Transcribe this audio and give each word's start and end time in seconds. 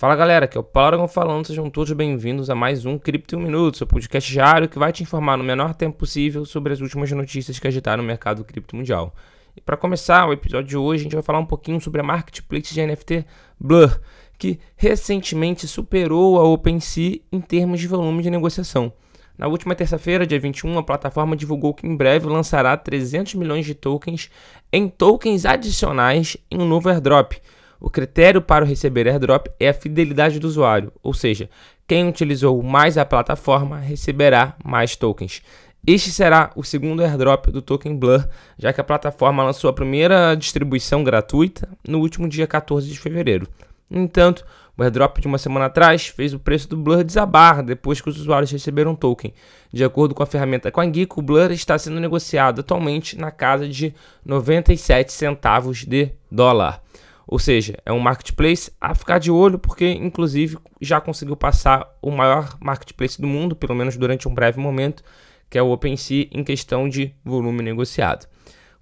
Fala 0.00 0.14
galera, 0.14 0.44
aqui 0.44 0.56
é 0.56 0.60
o 0.60 0.62
Paulo 0.62 1.08
falando, 1.08 1.44
sejam 1.44 1.68
todos 1.68 1.92
bem-vindos 1.92 2.48
a 2.48 2.54
mais 2.54 2.86
um 2.86 2.96
Cripto 2.96 3.34
em 3.34 3.42
Minuto, 3.42 3.78
seu 3.78 3.84
podcast 3.84 4.30
diário 4.30 4.68
que 4.68 4.78
vai 4.78 4.92
te 4.92 5.02
informar 5.02 5.36
no 5.36 5.42
menor 5.42 5.74
tempo 5.74 5.98
possível 5.98 6.44
sobre 6.44 6.72
as 6.72 6.80
últimas 6.80 7.10
notícias 7.10 7.58
que 7.58 7.66
agitaram 7.66 8.04
o 8.04 8.06
mercado 8.06 8.44
cripto 8.44 8.76
mundial. 8.76 9.12
E 9.56 9.60
para 9.60 9.76
começar 9.76 10.28
o 10.28 10.32
episódio 10.32 10.68
de 10.68 10.76
hoje, 10.76 11.00
a 11.00 11.02
gente 11.02 11.14
vai 11.14 11.22
falar 11.24 11.40
um 11.40 11.44
pouquinho 11.44 11.80
sobre 11.80 12.00
a 12.00 12.04
marketplace 12.04 12.72
de 12.72 12.86
NFT 12.86 13.26
Blur, 13.58 13.98
que 14.38 14.60
recentemente 14.76 15.66
superou 15.66 16.38
a 16.38 16.44
OpenSea 16.44 17.18
em 17.32 17.40
termos 17.40 17.80
de 17.80 17.88
volume 17.88 18.22
de 18.22 18.30
negociação. 18.30 18.92
Na 19.36 19.48
última 19.48 19.74
terça-feira, 19.74 20.24
dia 20.24 20.38
21, 20.38 20.78
a 20.78 20.82
plataforma 20.84 21.34
divulgou 21.34 21.74
que 21.74 21.84
em 21.84 21.96
breve 21.96 22.28
lançará 22.28 22.76
300 22.76 23.34
milhões 23.34 23.66
de 23.66 23.74
tokens 23.74 24.30
em 24.72 24.88
tokens 24.88 25.44
adicionais 25.44 26.36
em 26.48 26.60
um 26.60 26.68
novo 26.68 26.88
airdrop 26.88 27.32
o 27.80 27.88
critério 27.88 28.42
para 28.42 28.64
receber 28.64 29.08
airdrop 29.08 29.48
é 29.58 29.68
a 29.68 29.74
fidelidade 29.74 30.38
do 30.38 30.46
usuário, 30.46 30.92
ou 31.02 31.14
seja, 31.14 31.48
quem 31.86 32.08
utilizou 32.08 32.62
mais 32.62 32.98
a 32.98 33.04
plataforma 33.04 33.78
receberá 33.78 34.54
mais 34.64 34.96
tokens. 34.96 35.42
Este 35.86 36.10
será 36.10 36.50
o 36.54 36.62
segundo 36.62 37.02
airdrop 37.02 37.46
do 37.46 37.62
token 37.62 37.96
Blur, 37.96 38.26
já 38.58 38.72
que 38.72 38.80
a 38.80 38.84
plataforma 38.84 39.42
lançou 39.42 39.70
a 39.70 39.72
primeira 39.72 40.34
distribuição 40.34 41.02
gratuita 41.02 41.68
no 41.86 42.00
último 42.00 42.28
dia 42.28 42.46
14 42.46 42.88
de 42.88 42.98
fevereiro. 42.98 43.48
No 43.88 44.02
entanto, 44.02 44.44
o 44.76 44.82
airdrop 44.82 45.18
de 45.18 45.26
uma 45.26 45.38
semana 45.38 45.66
atrás 45.66 46.06
fez 46.06 46.34
o 46.34 46.38
preço 46.38 46.68
do 46.68 46.76
Blur 46.76 47.02
desabar 47.02 47.62
depois 47.64 48.00
que 48.00 48.08
os 48.08 48.20
usuários 48.20 48.50
receberam 48.50 48.94
token. 48.94 49.32
De 49.72 49.82
acordo 49.82 50.14
com 50.14 50.22
a 50.22 50.26
ferramenta 50.26 50.70
CoinGeek, 50.70 51.18
o 51.18 51.22
Blur 51.22 51.50
está 51.52 51.78
sendo 51.78 51.98
negociado 51.98 52.60
atualmente 52.60 53.18
na 53.18 53.30
casa 53.30 53.68
de 53.68 53.94
97 54.24 55.12
centavos 55.12 55.84
de 55.84 56.10
dólar. 56.30 56.82
Ou 57.28 57.38
seja, 57.38 57.74
é 57.84 57.92
um 57.92 58.00
marketplace 58.00 58.72
a 58.80 58.94
ficar 58.94 59.18
de 59.18 59.30
olho, 59.30 59.58
porque 59.58 59.86
inclusive 59.86 60.56
já 60.80 60.98
conseguiu 60.98 61.36
passar 61.36 61.86
o 62.00 62.10
maior 62.10 62.56
marketplace 62.58 63.20
do 63.20 63.26
mundo, 63.26 63.54
pelo 63.54 63.74
menos 63.74 63.98
durante 63.98 64.26
um 64.26 64.32
breve 64.32 64.58
momento, 64.58 65.02
que 65.50 65.58
é 65.58 65.62
o 65.62 65.70
OpenSea, 65.70 66.26
em 66.32 66.42
questão 66.42 66.88
de 66.88 67.14
volume 67.22 67.62
negociado. 67.62 68.26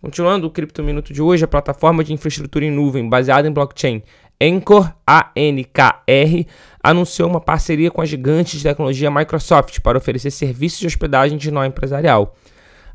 Continuando 0.00 0.46
o 0.46 0.50
Cripto 0.50 0.84
Minuto 0.84 1.12
de 1.12 1.20
hoje, 1.20 1.44
a 1.44 1.48
plataforma 1.48 2.04
de 2.04 2.12
infraestrutura 2.12 2.64
em 2.64 2.70
nuvem 2.70 3.08
baseada 3.08 3.48
em 3.48 3.52
blockchain 3.52 4.00
Anchor, 4.40 4.92
ANKR, 5.04 6.46
anunciou 6.80 7.28
uma 7.28 7.40
parceria 7.40 7.90
com 7.90 8.00
a 8.00 8.06
gigante 8.06 8.58
de 8.58 8.62
tecnologia 8.62 9.10
Microsoft 9.10 9.80
para 9.80 9.98
oferecer 9.98 10.30
serviços 10.30 10.78
de 10.78 10.86
hospedagem 10.86 11.36
de 11.36 11.50
nó 11.50 11.64
empresarial. 11.64 12.36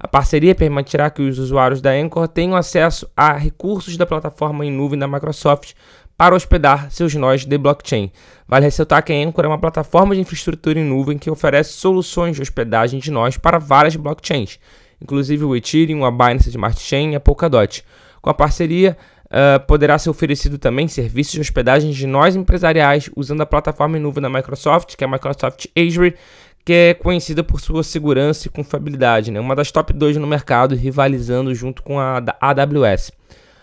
A 0.04 0.08
parceria 0.08 0.56
permitirá 0.56 1.12
que 1.12 1.22
os 1.22 1.38
usuários 1.38 1.80
da 1.80 1.92
Anchor 1.92 2.28
tenham 2.28 2.56
acesso 2.56 3.08
a 3.16 3.34
recursos 3.34 3.96
da 3.98 4.06
plataforma 4.06 4.66
em 4.66 4.72
nuvem 4.72 4.98
da 4.98 5.08
Microsoft 5.08 5.74
para 6.18 6.34
hospedar 6.34 6.92
seus 6.92 7.14
nós 7.14 7.46
de 7.46 7.56
blockchain. 7.56 8.12
Vale 8.48 8.66
ressaltar 8.66 9.04
que 9.04 9.14
a 9.14 9.16
Anchor 9.16 9.46
é 9.46 9.48
uma 9.48 9.60
plataforma 9.60 10.16
de 10.16 10.22
infraestrutura 10.22 10.80
em 10.80 10.84
nuvem 10.84 11.20
que 11.20 11.30
oferece 11.30 11.74
soluções 11.74 12.36
de 12.36 12.42
hospedagem 12.42 13.00
de 13.00 13.12
nós 13.12 13.38
para 13.38 13.60
várias 13.60 13.96
blockchains, 13.96 14.58
inclusive 15.00 15.44
o 15.44 15.56
Ethereum, 15.56 16.04
a 16.04 16.10
Binance 16.10 16.50
Smart 16.50 16.82
Chain 16.82 17.12
e 17.12 17.16
a 17.16 17.20
Polkadot. 17.20 17.84
Com 18.24 18.30
a 18.32 18.34
parceria, 18.34 18.98
uh, 19.26 19.66
poderá 19.68 20.00
ser 20.00 20.10
oferecido 20.10 20.58
também 20.58 20.88
serviços 20.88 21.34
de 21.34 21.42
hospedagem 21.42 21.92
de 21.92 22.08
nós 22.08 22.36
empresariais 22.36 23.08
usando 23.16 23.42
a 23.42 23.46
plataforma 23.46 24.00
em 24.00 24.02
nuvem 24.02 24.22
da 24.22 24.30
Microsoft, 24.30 24.96
que 24.96 25.04
é 25.04 25.08
a 25.08 25.12
Microsoft 25.12 25.68
Azure, 25.78 26.16
que 26.64 26.74
é 26.74 26.94
conhecida 26.94 27.44
por 27.44 27.60
sua 27.60 27.84
segurança 27.84 28.48
e 28.48 28.52
confiabilidade, 28.52 29.32
né? 29.32 29.40
uma 29.40 29.56
das 29.56 29.72
top 29.72 29.94
2 29.94 30.18
no 30.18 30.28
mercado, 30.28 30.76
rivalizando 30.76 31.54
junto 31.56 31.82
com 31.82 32.00
a 32.00 32.22
AWS. 32.40 33.12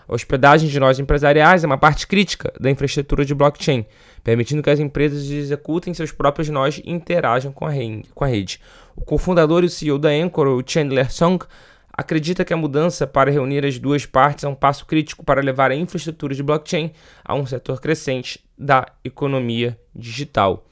A 0.07 0.15
hospedagem 0.15 0.67
de 0.67 0.79
nós 0.79 0.97
empresariais 0.97 1.63
é 1.63 1.67
uma 1.67 1.77
parte 1.77 2.07
crítica 2.07 2.51
da 2.59 2.69
infraestrutura 2.69 3.23
de 3.23 3.35
blockchain, 3.35 3.85
permitindo 4.23 4.63
que 4.63 4.69
as 4.69 4.79
empresas 4.79 5.29
executem 5.29 5.93
seus 5.93 6.11
próprios 6.11 6.49
nós 6.49 6.81
e 6.83 6.91
interajam 6.91 7.51
com 7.51 7.65
a, 7.65 7.71
com 8.15 8.23
a 8.23 8.27
rede. 8.27 8.59
O 8.95 9.01
cofundador 9.01 9.63
e 9.63 9.69
CEO 9.69 9.99
da 9.99 10.09
Anchor, 10.09 10.47
o 10.47 10.63
Chandler 10.65 11.11
Song, 11.11 11.45
acredita 11.93 12.43
que 12.43 12.53
a 12.53 12.57
mudança 12.57 13.05
para 13.05 13.29
reunir 13.29 13.63
as 13.65 13.77
duas 13.77 14.05
partes 14.05 14.43
é 14.43 14.47
um 14.47 14.55
passo 14.55 14.85
crítico 14.85 15.23
para 15.23 15.41
levar 15.41 15.69
a 15.69 15.75
infraestrutura 15.75 16.33
de 16.33 16.41
blockchain 16.41 16.91
a 17.23 17.35
um 17.35 17.45
setor 17.45 17.79
crescente 17.79 18.43
da 18.57 18.87
economia 19.03 19.79
digital. 19.95 20.65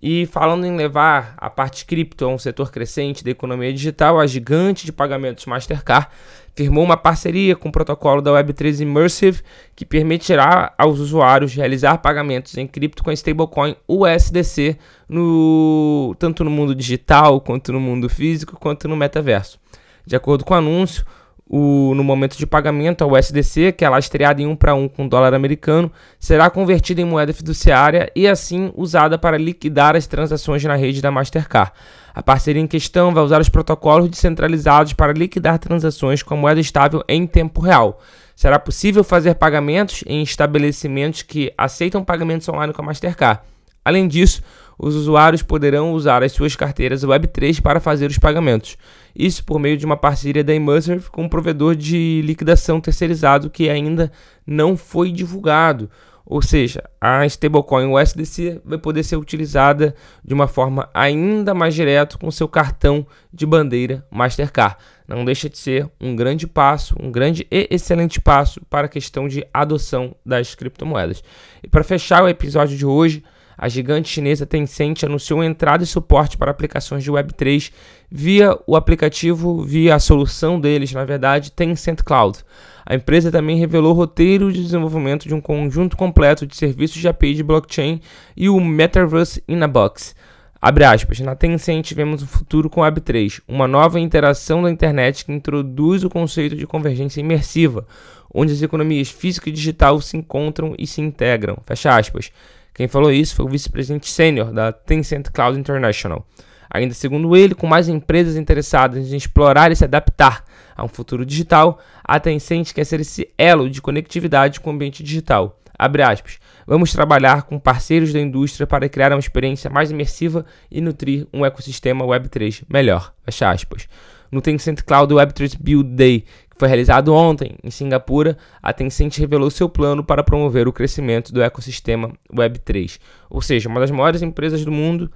E 0.00 0.26
falando 0.26 0.66
em 0.66 0.76
levar 0.76 1.34
a 1.38 1.48
parte 1.48 1.86
cripto 1.86 2.26
a 2.26 2.28
um 2.28 2.38
setor 2.38 2.70
crescente 2.70 3.24
da 3.24 3.30
economia 3.30 3.72
digital, 3.72 4.20
a 4.20 4.26
gigante 4.26 4.84
de 4.84 4.92
pagamentos 4.92 5.46
Mastercard 5.46 6.08
firmou 6.54 6.84
uma 6.84 6.96
parceria 6.96 7.56
com 7.56 7.68
o 7.68 7.72
protocolo 7.72 8.20
da 8.22 8.30
Web3 8.30 8.80
Immersive, 8.80 9.42
que 9.74 9.84
permitirá 9.84 10.72
aos 10.76 10.98
usuários 10.98 11.54
realizar 11.54 11.98
pagamentos 11.98 12.56
em 12.56 12.66
cripto 12.66 13.02
com 13.02 13.10
a 13.10 13.12
stablecoin 13.12 13.76
USDC, 13.88 14.78
no, 15.08 16.14
tanto 16.18 16.44
no 16.44 16.50
mundo 16.50 16.74
digital, 16.74 17.40
quanto 17.40 17.72
no 17.72 17.80
mundo 17.80 18.08
físico, 18.08 18.58
quanto 18.58 18.88
no 18.88 18.96
metaverso. 18.96 19.58
De 20.06 20.14
acordo 20.14 20.44
com 20.44 20.54
o 20.54 20.56
anúncio, 20.56 21.04
o, 21.48 21.94
no 21.94 22.02
momento 22.02 22.36
de 22.36 22.46
pagamento, 22.46 23.04
a 23.04 23.06
USDC, 23.06 23.72
que 23.72 23.84
é 23.84 23.88
lastreada 23.88 24.42
em 24.42 24.46
1 24.46 24.56
para 24.56 24.74
1 24.74 24.88
com 24.88 25.06
dólar 25.06 25.32
americano, 25.32 25.90
será 26.18 26.50
convertida 26.50 27.00
em 27.00 27.04
moeda 27.04 27.32
fiduciária 27.32 28.10
e 28.16 28.26
assim 28.26 28.72
usada 28.74 29.16
para 29.16 29.38
liquidar 29.38 29.94
as 29.94 30.06
transações 30.08 30.64
na 30.64 30.74
rede 30.74 31.00
da 31.00 31.10
Mastercard. 31.10 31.70
A 32.12 32.22
parceria 32.22 32.60
em 32.60 32.66
questão 32.66 33.14
vai 33.14 33.22
usar 33.22 33.40
os 33.40 33.48
protocolos 33.48 34.08
descentralizados 34.08 34.92
para 34.92 35.12
liquidar 35.12 35.58
transações 35.58 36.22
com 36.22 36.34
a 36.34 36.36
moeda 36.36 36.60
estável 36.60 37.04
em 37.08 37.26
tempo 37.26 37.60
real. 37.60 38.00
Será 38.34 38.58
possível 38.58 39.04
fazer 39.04 39.34
pagamentos 39.36 40.02
em 40.06 40.22
estabelecimentos 40.22 41.22
que 41.22 41.52
aceitam 41.56 42.04
pagamentos 42.04 42.48
online 42.48 42.72
com 42.72 42.82
a 42.82 42.86
Mastercard. 42.86 43.40
Além 43.84 44.08
disso, 44.08 44.42
os 44.78 44.94
usuários 44.94 45.42
poderão 45.42 45.92
usar 45.92 46.22
as 46.22 46.32
suas 46.32 46.54
carteiras 46.54 47.04
Web3 47.04 47.60
para 47.60 47.80
fazer 47.80 48.10
os 48.10 48.18
pagamentos. 48.18 48.76
Isso 49.14 49.44
por 49.44 49.58
meio 49.58 49.76
de 49.76 49.86
uma 49.86 49.96
parceria 49.96 50.44
da 50.44 50.54
Immersive 50.54 51.08
com 51.10 51.24
um 51.24 51.28
provedor 51.28 51.74
de 51.74 52.22
liquidação 52.24 52.80
terceirizado 52.80 53.48
que 53.48 53.68
ainda 53.70 54.12
não 54.46 54.76
foi 54.76 55.10
divulgado. 55.10 55.90
Ou 56.28 56.42
seja, 56.42 56.82
a 57.00 57.24
stablecoin 57.24 57.86
USDC 57.86 58.60
vai 58.64 58.76
poder 58.76 59.04
ser 59.04 59.14
utilizada 59.14 59.94
de 60.24 60.34
uma 60.34 60.48
forma 60.48 60.90
ainda 60.92 61.54
mais 61.54 61.72
direta 61.72 62.18
com 62.18 62.28
seu 62.32 62.48
cartão 62.48 63.06
de 63.32 63.46
bandeira 63.46 64.04
Mastercard. 64.10 64.76
Não 65.06 65.24
deixa 65.24 65.48
de 65.48 65.56
ser 65.56 65.88
um 66.00 66.16
grande 66.16 66.44
passo, 66.48 66.96
um 67.00 67.12
grande 67.12 67.46
e 67.48 67.68
excelente 67.70 68.20
passo 68.20 68.60
para 68.68 68.86
a 68.86 68.90
questão 68.90 69.28
de 69.28 69.46
adoção 69.54 70.16
das 70.26 70.52
criptomoedas. 70.52 71.22
E 71.62 71.68
para 71.68 71.84
fechar 71.84 72.24
o 72.24 72.28
episódio 72.28 72.76
de 72.76 72.84
hoje, 72.84 73.22
a 73.56 73.68
gigante 73.68 74.08
chinesa 74.08 74.44
Tencent 74.44 75.04
anunciou 75.04 75.42
entrada 75.42 75.82
e 75.82 75.86
suporte 75.86 76.36
para 76.36 76.50
aplicações 76.50 77.02
de 77.02 77.10
Web3 77.10 77.72
via 78.10 78.56
o 78.66 78.76
aplicativo, 78.76 79.62
via 79.62 79.94
a 79.94 79.98
solução 79.98 80.60
deles, 80.60 80.92
na 80.92 81.04
verdade, 81.04 81.52
Tencent 81.52 82.02
Cloud. 82.02 82.38
A 82.84 82.94
empresa 82.94 83.32
também 83.32 83.58
revelou 83.58 83.92
roteiro 83.92 84.52
de 84.52 84.62
desenvolvimento 84.62 85.26
de 85.26 85.34
um 85.34 85.40
conjunto 85.40 85.96
completo 85.96 86.46
de 86.46 86.56
serviços 86.56 87.00
de 87.00 87.08
API 87.08 87.34
de 87.34 87.42
blockchain 87.42 88.00
e 88.36 88.48
o 88.48 88.60
Metaverse 88.60 89.42
in 89.48 89.60
a 89.62 89.68
Box. 89.68 90.14
Abre 90.60 90.84
aspas, 90.84 91.20
na 91.20 91.34
Tencent 91.34 91.92
vemos 91.92 92.22
um 92.22 92.26
futuro 92.26 92.70
com 92.70 92.80
Web3, 92.80 93.42
uma 93.46 93.68
nova 93.68 94.00
interação 94.00 94.62
da 94.62 94.70
internet 94.70 95.24
que 95.24 95.32
introduz 95.32 96.02
o 96.02 96.10
conceito 96.10 96.56
de 96.56 96.66
convergência 96.66 97.20
imersiva, 97.20 97.86
onde 98.32 98.52
as 98.52 98.62
economias 98.62 99.08
física 99.08 99.48
e 99.48 99.52
digital 99.52 100.00
se 100.00 100.16
encontram 100.16 100.74
e 100.78 100.86
se 100.86 101.00
integram. 101.00 101.58
Fecha 101.64 101.96
aspas. 101.96 102.30
Quem 102.76 102.86
falou 102.86 103.10
isso 103.10 103.34
foi 103.34 103.46
o 103.46 103.48
vice-presidente 103.48 104.06
sênior 104.06 104.52
da 104.52 104.70
Tencent 104.70 105.30
Cloud 105.32 105.58
International. 105.58 106.26
Ainda 106.68 106.92
segundo 106.92 107.34
ele, 107.34 107.54
com 107.54 107.66
mais 107.66 107.88
empresas 107.88 108.36
interessadas 108.36 109.10
em 109.10 109.16
explorar 109.16 109.72
e 109.72 109.76
se 109.76 109.84
adaptar 109.84 110.44
a 110.76 110.84
um 110.84 110.88
futuro 110.88 111.24
digital, 111.24 111.78
a 112.04 112.20
Tencent 112.20 112.74
quer 112.74 112.84
ser 112.84 113.00
esse 113.00 113.30
elo 113.38 113.70
de 113.70 113.80
conectividade 113.80 114.60
com 114.60 114.68
o 114.68 114.74
ambiente 114.74 115.02
digital. 115.02 115.58
Aspas. 115.78 116.38
Vamos 116.66 116.92
trabalhar 116.92 117.44
com 117.44 117.58
parceiros 117.58 118.12
da 118.12 118.20
indústria 118.20 118.66
para 118.66 118.90
criar 118.90 119.10
uma 119.10 119.20
experiência 119.20 119.70
mais 119.70 119.90
imersiva 119.90 120.44
e 120.70 120.82
nutrir 120.82 121.26
um 121.32 121.46
ecossistema 121.46 122.04
Web3 122.04 122.62
melhor. 122.68 123.14
Fecha 123.24 123.50
aspas. 123.50 123.88
No 124.30 124.42
Tencent 124.42 124.82
Cloud 124.82 125.14
Web3 125.14 125.56
Build 125.58 125.94
Day, 125.94 126.24
foi 126.58 126.68
realizado 126.68 127.12
ontem 127.12 127.56
em 127.62 127.70
Singapura, 127.70 128.36
a 128.62 128.72
Tencent 128.72 129.18
revelou 129.18 129.50
seu 129.50 129.68
plano 129.68 130.02
para 130.02 130.24
promover 130.24 130.66
o 130.66 130.72
crescimento 130.72 131.32
do 131.32 131.42
ecossistema 131.42 132.12
Web3. 132.32 132.98
Ou 133.28 133.42
seja, 133.42 133.68
uma 133.68 133.80
das 133.80 133.90
maiores 133.90 134.22
empresas 134.22 134.64
do 134.64 134.72
mundo 134.72 135.10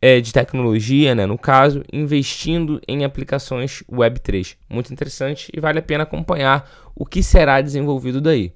é, 0.00 0.20
de 0.20 0.32
tecnologia, 0.32 1.14
né, 1.14 1.26
no 1.26 1.36
caso, 1.36 1.82
investindo 1.92 2.80
em 2.88 3.04
aplicações 3.04 3.82
Web3. 3.90 4.56
Muito 4.68 4.92
interessante 4.92 5.50
e 5.54 5.60
vale 5.60 5.78
a 5.78 5.82
pena 5.82 6.04
acompanhar 6.04 6.68
o 6.94 7.04
que 7.04 7.22
será 7.22 7.60
desenvolvido 7.60 8.20
daí. 8.20 8.52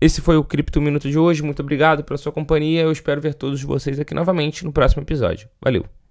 Esse 0.00 0.20
foi 0.20 0.36
o 0.36 0.44
Cripto 0.44 0.80
Minuto 0.80 1.10
de 1.10 1.18
hoje. 1.18 1.42
Muito 1.42 1.60
obrigado 1.60 2.04
pela 2.04 2.18
sua 2.18 2.30
companhia. 2.30 2.82
Eu 2.82 2.92
espero 2.92 3.20
ver 3.20 3.34
todos 3.34 3.62
vocês 3.62 3.98
aqui 3.98 4.14
novamente 4.14 4.64
no 4.64 4.72
próximo 4.72 5.02
episódio. 5.02 5.48
Valeu! 5.60 6.03